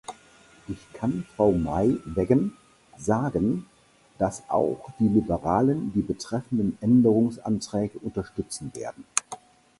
[0.67, 2.57] Ich kann Frau Maij-Weggen
[2.97, 3.67] sagen,
[4.17, 9.05] dass auch die Liberalen die betreffenden Änderungsanträge unterstützen werden.